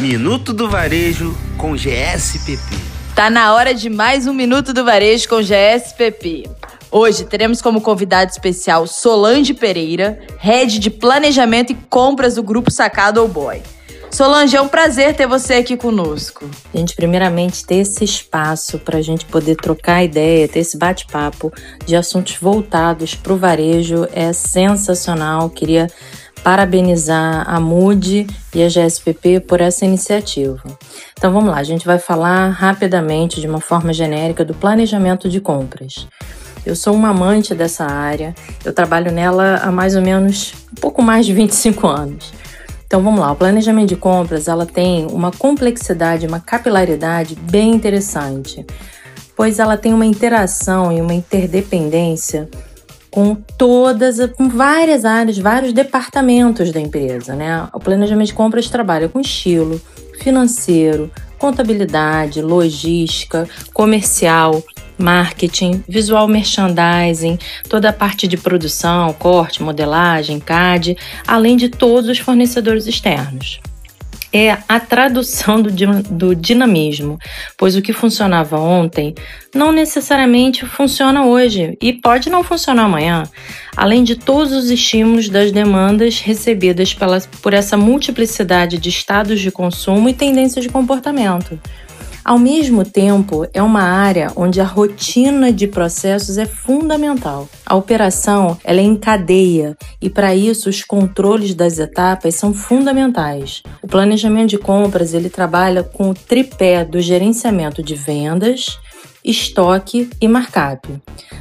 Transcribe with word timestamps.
Minuto 0.00 0.52
do 0.52 0.68
Varejo 0.68 1.36
com 1.56 1.74
GSPP. 1.74 2.62
Tá 3.16 3.28
na 3.28 3.52
hora 3.52 3.74
de 3.74 3.90
mais 3.90 4.28
um 4.28 4.32
Minuto 4.32 4.72
do 4.72 4.84
Varejo 4.84 5.28
com 5.28 5.42
GSPP. 5.42 6.48
Hoje 6.88 7.24
teremos 7.24 7.60
como 7.60 7.80
convidado 7.80 8.30
especial 8.30 8.86
Solange 8.86 9.52
Pereira, 9.54 10.20
head 10.38 10.78
de 10.78 10.88
planejamento 10.88 11.72
e 11.72 11.74
compras 11.74 12.36
do 12.36 12.44
Grupo 12.44 12.70
Sacado 12.70 13.20
ou 13.20 13.26
Boy. 13.26 13.60
Solange, 14.08 14.56
é 14.56 14.60
um 14.60 14.68
prazer 14.68 15.16
ter 15.16 15.26
você 15.26 15.54
aqui 15.54 15.76
conosco. 15.76 16.48
Gente, 16.72 16.94
primeiramente, 16.94 17.64
ter 17.66 17.78
esse 17.78 18.04
espaço 18.04 18.78
para 18.78 18.98
a 18.98 19.02
gente 19.02 19.24
poder 19.26 19.56
trocar 19.56 20.04
ideia, 20.04 20.46
ter 20.46 20.60
esse 20.60 20.78
bate-papo 20.78 21.52
de 21.84 21.96
assuntos 21.96 22.36
voltados 22.36 23.16
para 23.16 23.32
o 23.32 23.36
varejo 23.36 24.06
é 24.12 24.32
sensacional. 24.32 25.50
Queria 25.50 25.88
parabenizar 26.48 27.44
a 27.46 27.60
MUD 27.60 28.26
e 28.54 28.62
a 28.62 28.68
GSPP 28.70 29.40
por 29.40 29.60
essa 29.60 29.84
iniciativa. 29.84 30.62
Então 31.12 31.30
vamos 31.30 31.50
lá, 31.50 31.58
a 31.58 31.62
gente 31.62 31.84
vai 31.84 31.98
falar 31.98 32.48
rapidamente, 32.48 33.38
de 33.38 33.46
uma 33.46 33.60
forma 33.60 33.92
genérica, 33.92 34.46
do 34.46 34.54
planejamento 34.54 35.28
de 35.28 35.42
compras. 35.42 36.08
Eu 36.64 36.74
sou 36.74 36.94
uma 36.94 37.10
amante 37.10 37.54
dessa 37.54 37.84
área, 37.84 38.34
eu 38.64 38.72
trabalho 38.72 39.12
nela 39.12 39.56
há 39.56 39.70
mais 39.70 39.94
ou 39.94 40.00
menos 40.00 40.54
um 40.72 40.80
pouco 40.80 41.02
mais 41.02 41.26
de 41.26 41.34
25 41.34 41.86
anos. 41.86 42.32
Então 42.86 43.02
vamos 43.02 43.20
lá, 43.20 43.30
o 43.30 43.36
planejamento 43.36 43.90
de 43.90 43.96
compras 43.96 44.48
ela 44.48 44.64
tem 44.64 45.04
uma 45.04 45.30
complexidade, 45.30 46.26
uma 46.26 46.40
capilaridade 46.40 47.34
bem 47.34 47.72
interessante, 47.72 48.64
pois 49.36 49.58
ela 49.58 49.76
tem 49.76 49.92
uma 49.92 50.06
interação 50.06 50.90
e 50.90 51.02
uma 51.02 51.12
interdependência 51.12 52.48
com 53.10 53.34
todas, 53.34 54.18
com 54.36 54.48
várias 54.48 55.04
áreas, 55.04 55.38
vários 55.38 55.72
departamentos 55.72 56.72
da 56.72 56.80
empresa, 56.80 57.34
né? 57.34 57.68
O 57.72 57.80
planejamento 57.80 58.28
de 58.28 58.34
compras 58.34 58.68
trabalha 58.68 59.08
com 59.08 59.20
estilo, 59.20 59.80
financeiro, 60.20 61.10
contabilidade, 61.38 62.42
logística, 62.42 63.48
comercial, 63.72 64.62
marketing, 64.98 65.84
visual 65.88 66.26
merchandising, 66.26 67.38
toda 67.68 67.90
a 67.90 67.92
parte 67.92 68.26
de 68.26 68.36
produção, 68.36 69.12
corte, 69.12 69.62
modelagem, 69.62 70.40
CAD, 70.40 70.96
além 71.26 71.56
de 71.56 71.68
todos 71.68 72.10
os 72.10 72.18
fornecedores 72.18 72.86
externos. 72.86 73.60
É 74.32 74.58
a 74.68 74.78
tradução 74.78 75.62
do, 75.62 75.70
do 76.10 76.34
dinamismo, 76.34 77.18
pois 77.56 77.74
o 77.76 77.80
que 77.80 77.94
funcionava 77.94 78.58
ontem 78.58 79.14
não 79.54 79.72
necessariamente 79.72 80.66
funciona 80.66 81.24
hoje 81.24 81.78
e 81.80 81.94
pode 81.94 82.28
não 82.28 82.44
funcionar 82.44 82.84
amanhã, 82.84 83.22
além 83.74 84.04
de 84.04 84.16
todos 84.16 84.52
os 84.52 84.70
estímulos 84.70 85.30
das 85.30 85.50
demandas 85.50 86.20
recebidas 86.20 86.92
pela, 86.92 87.18
por 87.40 87.54
essa 87.54 87.76
multiplicidade 87.76 88.76
de 88.76 88.90
estados 88.90 89.40
de 89.40 89.50
consumo 89.50 90.08
e 90.10 90.14
tendências 90.14 90.64
de 90.64 90.70
comportamento. 90.70 91.58
Ao 92.24 92.38
mesmo 92.38 92.84
tempo, 92.84 93.46
é 93.54 93.62
uma 93.62 93.82
área 93.82 94.30
onde 94.36 94.60
a 94.60 94.64
rotina 94.64 95.52
de 95.52 95.66
processos 95.66 96.36
é 96.38 96.46
fundamental. 96.46 97.48
A 97.64 97.74
operação 97.74 98.58
ela 98.64 98.80
é 98.80 98.84
em 98.84 98.96
cadeia 98.96 99.76
e, 100.00 100.10
para 100.10 100.34
isso, 100.34 100.68
os 100.68 100.82
controles 100.82 101.54
das 101.54 101.78
etapas 101.78 102.34
são 102.34 102.52
fundamentais. 102.52 103.62
O 103.82 103.86
planejamento 103.86 104.50
de 104.50 104.58
compras 104.58 105.14
ele 105.14 105.30
trabalha 105.30 105.82
com 105.82 106.10
o 106.10 106.14
tripé 106.14 106.84
do 106.84 107.00
gerenciamento 107.00 107.82
de 107.82 107.94
vendas, 107.94 108.78
estoque 109.24 110.10
e 110.20 110.28
markup. 110.28 110.88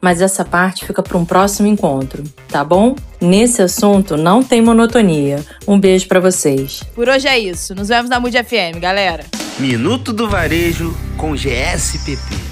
Mas 0.00 0.20
essa 0.20 0.44
parte 0.44 0.84
fica 0.84 1.02
para 1.02 1.16
um 1.16 1.24
próximo 1.24 1.68
encontro, 1.68 2.24
tá 2.48 2.64
bom? 2.64 2.96
Nesse 3.20 3.62
assunto 3.62 4.16
não 4.16 4.42
tem 4.42 4.60
monotonia. 4.60 5.44
Um 5.66 5.78
beijo 5.78 6.08
para 6.08 6.20
vocês. 6.20 6.82
Por 6.94 7.08
hoje 7.08 7.28
é 7.28 7.38
isso. 7.38 7.74
Nos 7.74 7.88
vemos 7.88 8.10
na 8.10 8.18
Mood 8.18 8.36
FM, 8.36 8.80
galera. 8.80 9.41
Minuto 9.58 10.12
do 10.12 10.28
Varejo 10.28 10.96
com 11.16 11.36
GSPP. 11.36 12.51